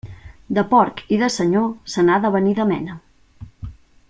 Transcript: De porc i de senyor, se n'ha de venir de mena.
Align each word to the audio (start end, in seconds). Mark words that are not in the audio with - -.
De 0.57 0.63
porc 0.71 1.03
i 1.17 1.19
de 1.25 1.29
senyor, 1.35 1.69
se 1.97 2.07
n'ha 2.09 2.19
de 2.27 2.35
venir 2.39 2.57
de 2.61 2.69
mena. 2.75 2.97